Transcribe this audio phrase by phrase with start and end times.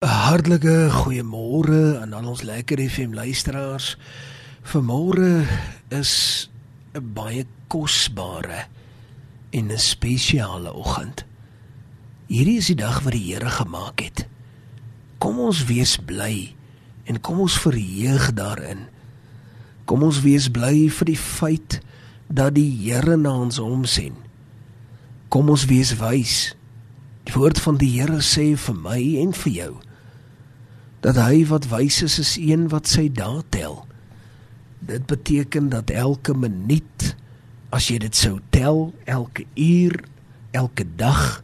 [0.00, 3.98] 'n Hartlike goeiemôre aan al ons lekker FM luisteraars.
[4.62, 5.44] Vanmôre
[5.88, 6.48] is
[6.96, 8.64] 'n baie kosbare
[9.50, 11.24] en 'n spesiale oggend.
[12.26, 14.26] Hierdie is die dag wat die Here gemaak het.
[15.18, 16.54] Kom ons wees bly
[17.04, 18.88] en kom ons verheug daarin.
[19.84, 21.80] Kom ons wees bly vir die feit
[22.26, 24.16] dat die Here na ons omsien.
[25.28, 26.56] Kom ons wees wys.
[27.24, 29.80] Die woord van die Here sê vir my en vir jou
[31.00, 33.84] dat hy wat wys is is een wat sy dae tel.
[34.80, 37.14] Dit beteken dat elke minuut
[37.70, 40.00] as jy dit sou tel, elke uur,
[40.56, 41.42] elke dag,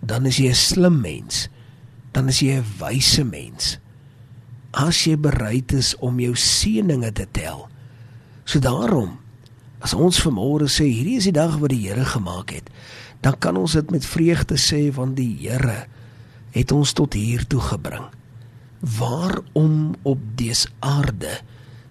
[0.00, 1.48] dan is jy 'n slim mens.
[2.12, 3.78] Dan is jy 'n wyse mens.
[4.72, 7.68] As jy bereid is om jou seëninge te tel.
[8.44, 9.18] So daarom
[9.80, 12.70] as ons vanmôre sê hierdie is die dag wat die Here gemaak het,
[13.20, 15.86] dan kan ons dit met vreugde sê want die Here
[16.50, 18.06] het ons tot hier toe gebring.
[18.80, 21.40] Waarom op dese aarde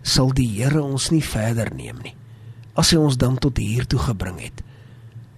[0.01, 2.15] sal die Here ons nie verder neem nie?
[2.75, 4.61] As hy ons dan tot hier toe gebring het,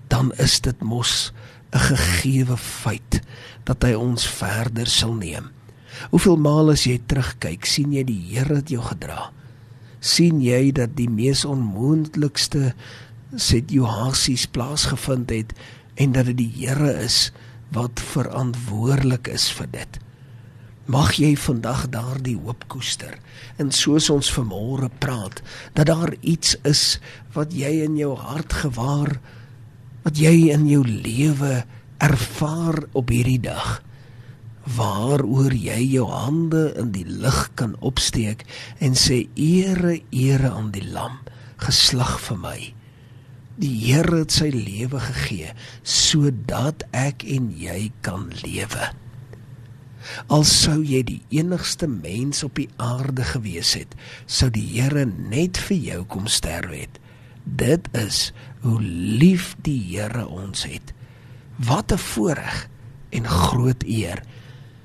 [0.07, 1.31] dan is dit mos
[1.71, 3.21] 'n gegeewe feit
[3.63, 5.51] dat hy ons verder sal neem.
[6.09, 9.31] Hoeveel male as jy terugkyk, sien jy die Here het jou gedra?
[9.99, 12.73] sien jy dat die mees onmoontlikste
[13.35, 15.53] situasies plaasgevind het
[15.97, 17.31] en dat dit die Here is
[17.75, 19.99] wat verantwoordelik is vir dit.
[20.87, 23.17] Mag jy vandag daardie hoop koester?
[23.59, 25.41] En soos ons vanmôre praat
[25.75, 26.83] dat daar iets is
[27.35, 29.17] wat jy in jou hart gewaar
[30.05, 31.65] wat jy in jou lewe
[31.99, 33.81] ervaar op hierdie dag
[34.77, 38.45] waaroor jy jou hande in die lug kan opsteek
[38.79, 41.19] en sê ere ere aan die lam
[41.67, 42.59] geslag vir my.
[43.59, 45.51] Die Here het sy lewe gegee
[45.83, 48.87] sodat ek en jy kan lewe
[50.27, 55.57] Al sou jy die enigste mens op die aarde gewees het, sou die Here net
[55.67, 56.99] vir jou kom sterf het.
[57.43, 60.93] Dit is hoe lief die Here ons het.
[61.57, 62.67] Wat 'n voorreg
[63.09, 64.23] en groot eer.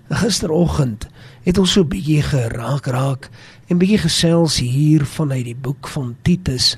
[0.09, 1.09] Gisteroggend
[1.43, 3.31] het ons so bietjie geraak raak
[3.69, 6.77] en bietjie gesels hier vanuit die boek van Titus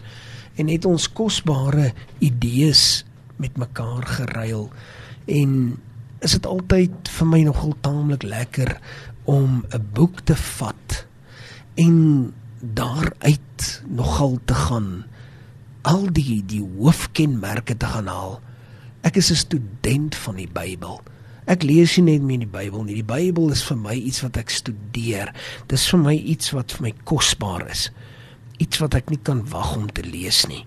[0.54, 3.04] en het ons kosbare idees
[3.36, 4.70] met mekaar geruil
[5.26, 5.76] en
[6.24, 8.78] is dit altyd vir my nogal taamlik lekker
[9.28, 11.06] om 'n boek te vat
[11.74, 15.04] en daaruit nogal te gaan
[15.82, 18.40] al die die hoofkenmerke te gaan haal.
[19.02, 21.02] Ek is 'n student van die Bybel.
[21.44, 22.94] Ek lees nie net meer die Bybel nie.
[22.94, 25.34] Die Bybel is vir my iets wat ek studeer.
[25.66, 27.90] Dis vir my iets wat vir my kosbaar is.
[28.58, 30.64] Iets wat ek nie kan wag om te lees nie.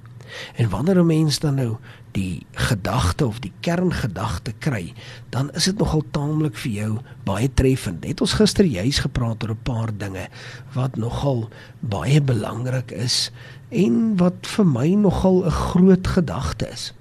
[0.55, 1.77] En wanneer 'n mens dan nou
[2.11, 4.93] die gedagte of die kerngedagte kry,
[5.29, 6.91] dan is dit nogal taamlik vir jou
[7.23, 8.05] baie treffend.
[8.05, 10.27] Het ons gister juis gepraat oor 'n paar dinge
[10.73, 11.49] wat nogal
[11.79, 13.31] baie belangrik is
[13.69, 16.93] en wat vir my nogal 'n groot gedagte is.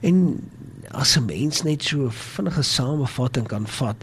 [0.00, 0.40] En
[0.90, 3.96] as 'n mens net so vinnige samevatting kan vat,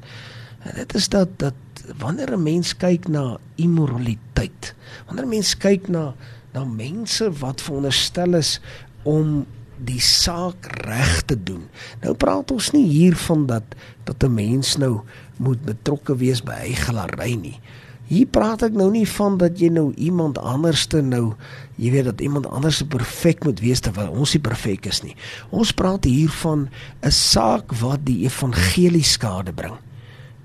[0.76, 1.54] dit is dat dat
[1.98, 4.76] wanneer 'n mens kyk na immoraliteit,
[5.06, 6.14] wanneer 'n mens kyk na
[6.58, 8.58] na mense wat veronderstel is
[9.06, 9.46] om
[9.78, 11.68] die saak reg te doen.
[12.02, 13.78] Nou praat ons nie hier van dat
[14.10, 15.02] dat 'n mens nou
[15.38, 17.60] moet betrokke wees by heigelary nie.
[18.08, 21.36] Hier praat ek nou nie van dat jy nou iemand anderste nou,
[21.76, 25.16] jy weet dat iemand anders perfek moet wees terwyl ons nie perfek is nie.
[25.50, 26.70] Ons praat hier van
[27.04, 29.76] 'n saak wat die evangelie skade bring.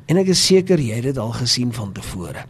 [0.06, 2.44] En ek is seker jy het dit al gesien van tevore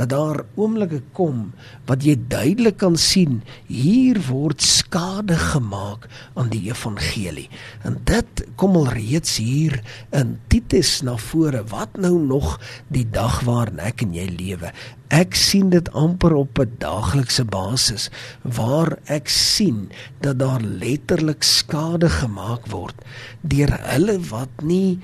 [0.00, 1.50] dat daar oomblikke kom
[1.88, 6.06] wat jy duidelik kan sien hier word skade gemaak
[6.40, 7.48] aan die evangelie.
[7.84, 9.76] En dit kom al reeds hier
[10.16, 11.60] in Titus na vore.
[11.68, 12.56] Wat nou nog
[12.88, 14.72] die dag waarin ek en jy lewe?
[15.10, 18.08] Ek sien dit amper op 'n daaglikse basis
[18.42, 19.90] waar ek sien
[20.20, 22.96] dat daar letterlik skade gemaak word
[23.42, 24.98] deur hulle wat nie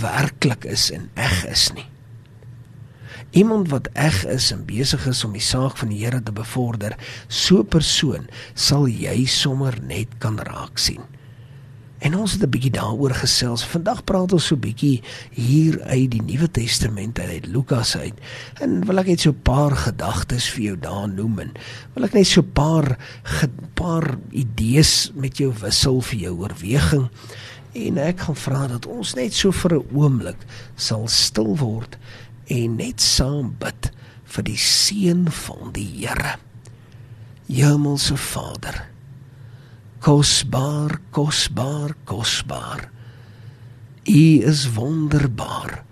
[0.00, 1.88] werklik is en eg is nie.
[3.36, 6.94] Iemand wat eg is en besig is om die saak van die Here te bevorder,
[7.28, 8.24] so 'n persoon
[8.54, 11.04] sal jy sommer net kan raak sien.
[11.98, 13.64] En ons het 'n bietjie daaroor gesels.
[13.64, 18.14] Vandag praat ons so 'n bietjie hier uit die Nuwe Testament uit Lukas uit.
[18.60, 21.52] En wil ek net so 'n paar gedagtes vir jou daar noem en
[21.94, 22.98] wil ek net so 'n paar
[23.74, 27.10] paar idees met jou wissel vir jou oorweging.
[27.72, 30.46] En ek gaan vra dat ons net so vir 'n oomblik
[30.76, 31.98] sal stil word
[32.46, 33.90] en net saam bid
[34.34, 36.36] vir die seën van die Here.
[37.46, 38.82] Hemelse Vader,
[40.02, 42.88] kosbaar, kosbaar, kosbaar.
[44.06, 45.82] U is wonderbaar.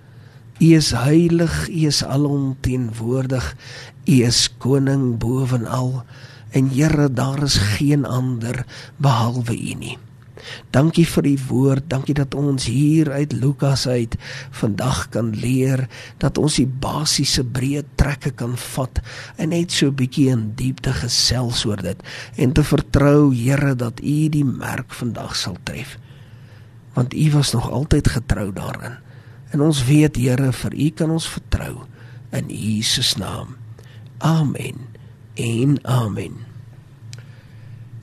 [0.58, 3.54] U is heilig, U is alomteenwoordig.
[4.06, 6.04] U is koning bovenal.
[6.54, 8.64] En Here, daar is geen ander
[8.96, 9.98] behalwe U nie.
[10.74, 11.88] Dankie vir die woord.
[11.90, 14.16] Dankie dat ons hier uit Lukas uit
[14.50, 15.86] vandag kan leer
[16.22, 19.00] dat ons die basiese breë trekke kan vat
[19.36, 22.02] en net so 'n bietjie in diepte gesels oor dit
[22.36, 25.98] en te vertrou Here dat U die merk vandag sal tref.
[26.94, 28.96] Want U was nog altyd getrou daarin.
[29.50, 31.86] En ons weet Here, vir U kan ons vertrou
[32.32, 33.56] in Jesus naam.
[34.18, 34.94] Amen.
[35.34, 36.53] En amen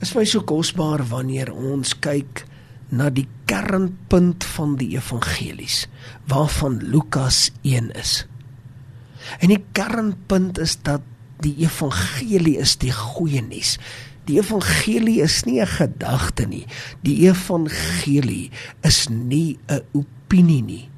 [0.02, 2.42] is vir my so kosbaar wanneer ons kyk
[2.90, 5.86] na die kernpunt van die evangelies
[6.30, 8.24] waarvan Lukas 1 is.
[9.38, 11.06] En die kernpunt is dat
[11.42, 13.76] die evangelie is die goeie nuus.
[14.26, 16.66] Die evangelie is nie 'n gedagte nie.
[17.02, 18.50] Die evangelie
[18.82, 20.88] is nie 'n opinie nie.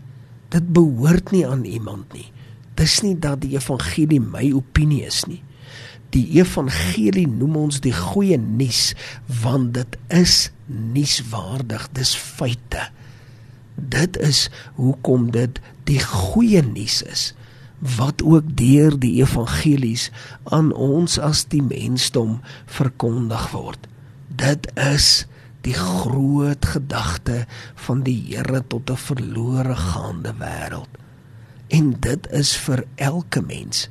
[0.49, 2.33] Dit behoort nie aan iemand nie.
[2.75, 5.43] Dis nie dat die evangelie my opinie is nie.
[6.15, 8.93] Die evangelie noem ons die goeie nuus
[9.43, 12.89] want dit is nuuswaardig, dis feite.
[13.75, 14.47] Dit is
[14.79, 15.59] hoekom dit
[15.89, 17.33] die goeie nuus is
[17.99, 20.09] wat ook deur die evangelies
[20.57, 22.39] aan ons as die mensdom
[22.71, 23.89] verkondig word.
[24.31, 25.27] Dit is
[25.67, 27.45] die groot gedagte
[27.87, 30.93] van die Here tot 'n verlore gaande wêreld.
[31.69, 33.89] En dit is vir elke mens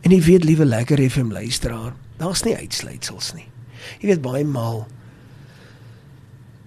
[0.00, 3.46] En jy weet liewe lekker FM luisteraar, daar's nie uitsluitsels nie.
[4.00, 4.86] Jy weet baie maal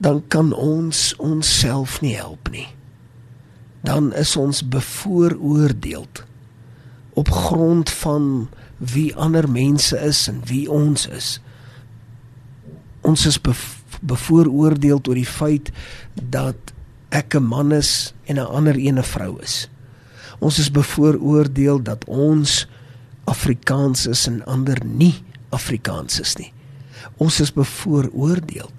[0.04, 2.68] dan kan ons onsself nie help nie.
[3.88, 6.08] Dan is ons bevooroordeel
[7.14, 11.38] op grond van wie ander mense is en wie ons is.
[13.02, 13.40] Ons is
[14.02, 15.72] bevooroordeel oor die feit
[16.16, 16.74] dat
[17.10, 19.70] ek 'n man is en 'n ander een 'n vrou is.
[20.40, 22.68] Ons is bevooroordeel dat ons
[23.26, 25.16] Afrikaans is en ander nie
[25.50, 26.52] Afrikaans is nie.
[27.22, 28.72] Ons is bevooroordeel.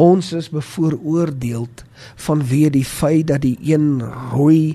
[0.00, 1.68] Ons is bevooroordeel
[2.26, 4.02] vanweë die feit dat die een
[4.32, 4.74] rooi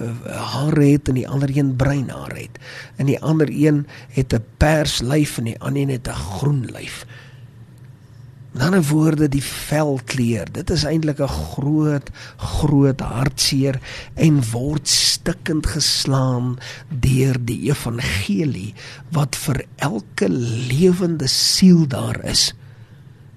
[0.00, 0.10] uh,
[0.54, 2.60] hare het en die ander een bruin hare het.
[2.96, 3.86] En die ander een
[4.16, 7.06] het 'n pers lyf en die ander een het 'n groen lyf.
[8.50, 13.78] In ander woorde die velkleur, dit is eintlik 'n groot groot hartseer
[14.14, 16.58] en word stikkend geslaan
[16.88, 18.74] deur die evangelie
[19.14, 22.54] wat vir elke lewende siel daar is.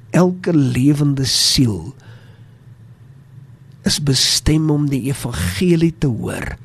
[0.10, 1.94] Elke lewende siel
[3.83, 6.57] is bestem om die evangelie te hoor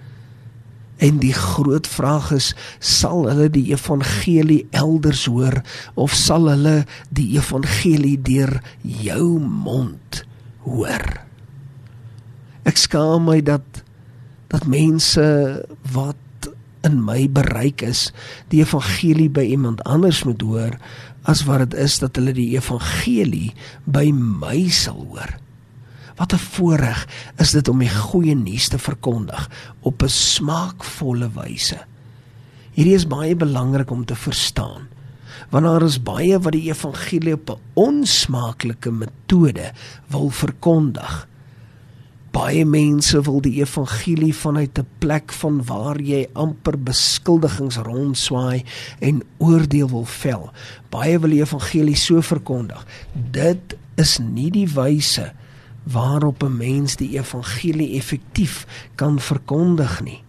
[0.99, 2.53] En die groot vraag is
[2.83, 5.61] sal hulle die evangelie elders hoor
[5.95, 6.83] of sal hulle
[7.15, 10.25] die evangelie deur jou mond
[10.67, 11.07] hoor?
[12.67, 13.85] Ek skaam my dat
[14.49, 15.23] dat mense
[15.93, 16.51] wat
[16.87, 18.09] in my bereik is
[18.53, 20.79] die evangelie by iemand anders moet hoor
[21.29, 23.53] as wat dit is dat hulle die evangelie
[23.85, 25.37] by my sal hoor.
[26.19, 27.07] Wat 'n voorreg
[27.37, 29.51] is dit om die goeie nuus te verkondig
[29.81, 31.79] op 'n smaakvolle wyse.
[32.75, 34.89] Hierdie is baie belangrik om te verstaan.
[35.51, 39.73] Want daar is baie wat die evangelie op 'n onsmaaklike metode
[40.07, 41.29] wil verkondig.
[42.31, 48.65] Baie mense wil die evangelie vanuit 'n plek van waar jy amper beskuldigings rondswaai
[48.99, 50.51] en oordeel wil vel.
[50.91, 52.87] Baie wil die evangelie so verkondig.
[53.31, 55.33] Dit is nie die wyse
[55.91, 60.23] waarop 'n mens die evangelie effektief kan verkondig nie.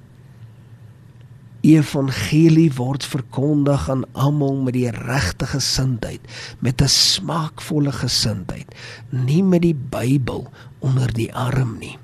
[1.61, 6.21] Evangelie word verkondig aan almal met die regte gesindheid,
[6.59, 8.75] met 'n smaakvolle gesindheid,
[9.09, 10.47] nie met die Bybel
[10.79, 11.97] onder die arm nie.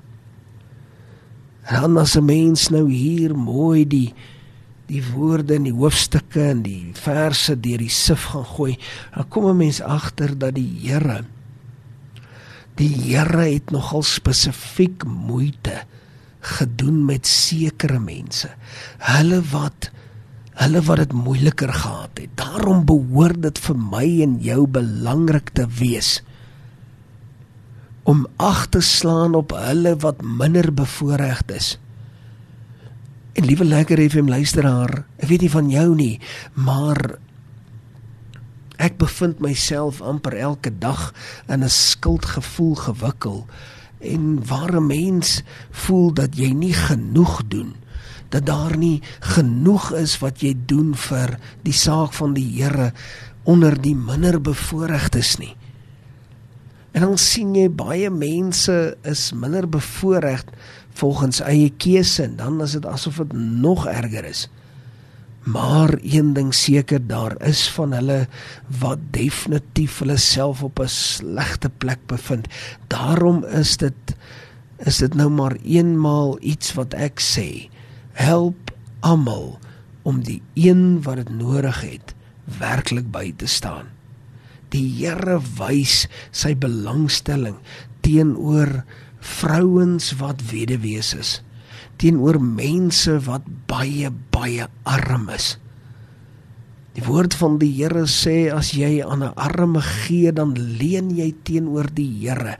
[1.70, 4.14] Dan as 'n mens nou hier mooi die
[4.86, 8.78] die woorde en die hoofstukke en die verse deur die sif gaan gooi,
[9.14, 11.24] dan kom 'n mens agter dat die Here
[12.76, 15.82] Die Here het nogal spesifiek moeite
[16.56, 18.50] gedoen met sekere mense.
[18.98, 19.90] Hulle wat
[20.56, 22.30] hulle wat dit moeiliker gehad het.
[22.40, 26.22] Daarom behoort dit vir my en jou belangrik te wees
[28.06, 31.72] om ag te slaan op hulle wat minder bevoordeeld is.
[33.36, 36.14] En liewe lekker FM luisteraar, ek weet nie van jou nie,
[36.54, 37.18] maar
[38.76, 41.14] Ek bevind myself amper elke dag
[41.48, 43.46] in 'n skuldgevoel gewikkel
[44.00, 47.74] en waar 'n mens voel dat jy nie genoeg doen
[48.28, 52.92] dat daar nie genoeg is wat jy doen vir die saak van die Here
[53.46, 55.54] onder die minder bevoorregtes nie.
[56.96, 60.44] En dan sien jy baie mense is minder bevoorreg
[60.96, 64.46] volgens eie keuse en dan is dit asof dit nog erger is.
[65.46, 68.26] Maar een ding seker, daar is van hulle
[68.80, 72.48] wat definitief hulle self op 'n slegte plek bevind.
[72.86, 74.16] Daarom is dit
[74.78, 77.68] is dit nou maar eenmaal iets wat ek sê.
[78.12, 79.58] Help almal
[80.02, 82.14] om die een wat dit nodig het
[82.58, 83.86] werklik by te staan.
[84.68, 87.56] Die Here wys sy belangstelling
[88.00, 88.84] teenoor
[89.20, 91.42] vrouens wat weduwees is
[91.96, 95.56] teenoor mense wat baie baie arm is.
[96.96, 101.34] Die woord van die Here sê as jy aan 'n arme gee, dan leen jy
[101.44, 102.56] teenoor die Here.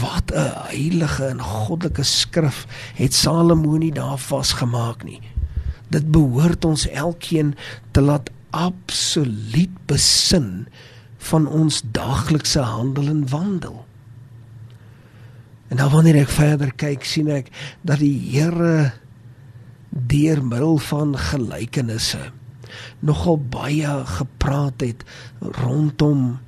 [0.00, 5.20] Wat 'n heilige en goddelike skrif het Salomo nie daar vasgemaak nie.
[5.90, 7.54] Dit behoort ons elkeen
[7.92, 10.66] te laat absoluut besin
[11.18, 13.84] van ons daaglikse handel en wandel.
[15.72, 17.48] En dan wanneer ek verder kyk, sien ek
[17.80, 18.92] dat die Here
[19.88, 22.28] deur middel van gelykenisse
[23.04, 25.04] nogal baie gepraat het
[25.60, 26.40] rondom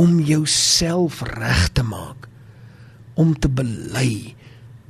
[0.00, 2.28] om jouself reg te maak,
[3.20, 4.34] om te bely,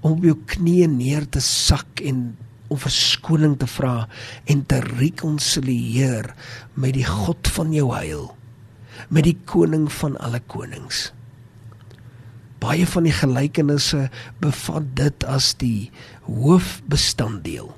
[0.02, 2.33] om op jou knieë neer te sak en
[2.71, 4.07] om verskoning te vra
[4.47, 6.31] en te rekonsilieer
[6.78, 8.26] met die God van jou heil,
[9.11, 11.09] met die koning van alle konings
[12.62, 14.09] baie van die gelykenisse
[14.43, 15.91] bevat dit as die
[16.27, 17.73] hoofbestanddeel.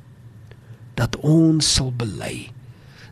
[0.99, 2.51] Dat ons sal bely.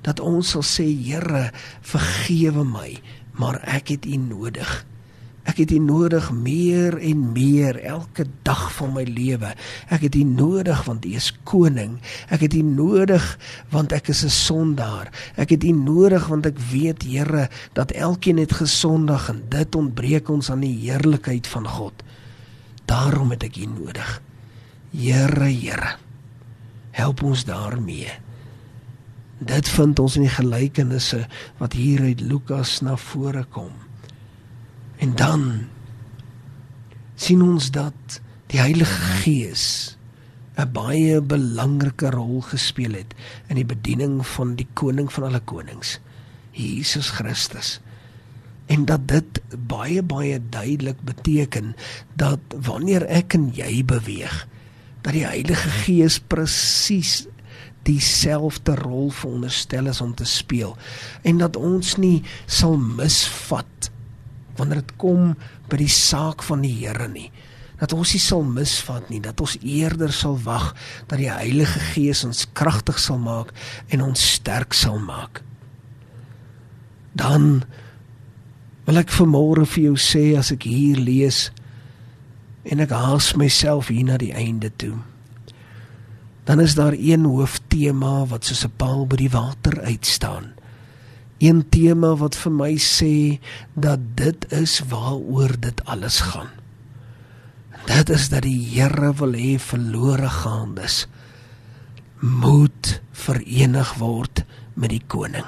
[0.07, 1.49] Dat ons sal sê Here
[1.85, 2.99] vergewe my
[3.39, 4.71] maar ek het U nodig
[5.49, 9.55] Ek het U nodig meer en meer elke dag van my lewe.
[9.89, 11.97] Ek het U nodig want U is koning.
[12.29, 13.25] Ek het U nodig
[13.73, 15.09] want ek is 'n sondaar.
[15.37, 20.29] Ek het U nodig want ek weet Here dat elkeen het gesondig en dit ontbreek
[20.29, 22.03] ons aan die heerlikheid van God.
[22.85, 24.21] Daarom het ek U nodig.
[24.93, 25.97] Here, Here.
[26.91, 28.11] Help ons daarmee.
[29.39, 31.27] Dit vind ons in die gelykenisse
[31.59, 33.88] wat hier uit Lukas na vore kom.
[34.99, 35.45] En dan
[37.15, 39.97] sien ons dat die Heilige Gees
[40.59, 43.15] 'n baie belangrike rol gespeel het
[43.47, 45.99] in die bediening van die koning van alle konings,
[46.51, 47.81] Jesus Christus.
[48.67, 51.77] En dat dit baie baie duidelik beteken
[52.15, 54.49] dat wanneer ek en jy beweeg,
[55.03, 57.27] dat die Heilige Gees presies
[57.87, 60.77] dieselfde rol veronderstel is om te speel
[61.23, 63.91] en dat ons nie sal misvat
[64.59, 65.33] wanneer dit kom
[65.71, 67.31] by die saak van die Here nie.
[67.79, 70.73] Dat ons nie sal misvat nie dat ons eerder sal wag
[71.07, 73.53] dat die Heilige Gees ons kragtig sal maak
[73.89, 75.43] en ons sterk sal maak.
[77.19, 77.63] Dan
[78.87, 81.49] wil ek vanmôre vir jou sê as ek hier lees
[82.69, 84.97] en ek haas myself hier na die einde toe
[86.49, 90.55] dan is daar een hooftema wat soos 'n paal by die water uitstaan
[91.39, 93.39] een tema wat vir my sê
[93.75, 96.51] dat dit is waaroor dit alles gaan.
[97.87, 101.07] Dit is dat die Here wil hê verlore gaandes
[102.21, 104.43] moet verenig word
[104.75, 105.47] met die koning.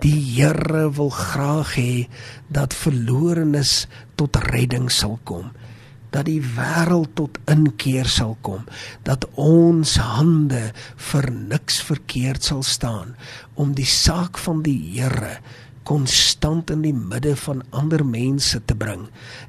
[0.00, 2.08] Die Here wil graag hê
[2.48, 3.86] dat verlorenes
[4.16, 5.52] tot redding sal kom
[6.16, 8.64] dat die wêreld tot inkeer sal kom,
[9.04, 10.70] dat ons hande
[11.10, 13.12] vir niks verkeerd sal staan
[13.54, 15.36] om die saak van die Here
[15.86, 19.04] konstant in die midde van ander mense te bring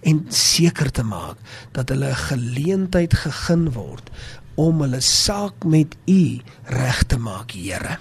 [0.05, 1.39] en seker te maak
[1.73, 4.11] dat hulle 'n geleentheid gegee word
[4.57, 7.97] om hulle saak met U reg te maak, Here.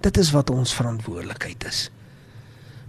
[0.00, 1.90] Dit is wat ons verantwoordelikheid is.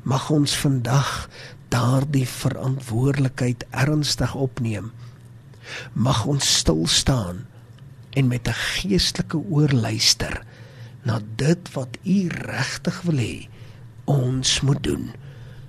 [0.04, 1.30] Mag ons vandag
[1.74, 4.92] daardie verantwoordelikheid ernstig opneem.
[5.94, 7.46] Mag ons stil staan
[8.16, 10.44] en met 'n geestelike oor luister
[11.04, 13.48] na dit wat U regtig wil hê
[14.06, 15.12] ons moet doen.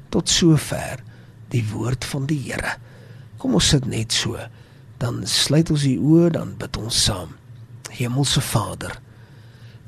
[0.08, 1.02] Tot sover
[1.48, 2.76] die woord van die Here.
[3.36, 4.38] Kom ons sit net so.
[4.98, 7.34] Dan sluit ons die oë, dan bid ons saam.
[7.90, 9.00] Hemelse Vader,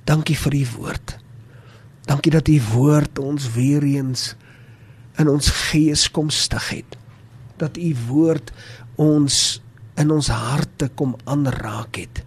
[0.04, 1.16] dankie vir U woord.
[2.08, 4.34] Dankie dat U woord ons weer eens
[5.18, 6.98] in ons gees kom stig het
[7.58, 8.52] dat u woord
[9.02, 9.58] ons
[9.98, 12.22] in ons harte kom aanraak het.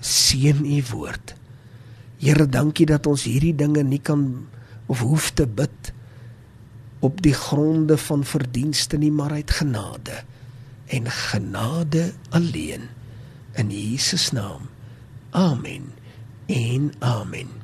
[0.00, 1.34] Seën u woord.
[2.22, 4.24] Here dankie dat ons hierdie dinge nie kan
[4.88, 5.92] of hoef te bid
[7.04, 10.22] op die gronde van verdienste nie maar uit genade
[10.92, 12.88] en genade alleen.
[13.60, 14.70] In Jesus naam.
[15.30, 15.92] Amen
[16.46, 17.61] en amen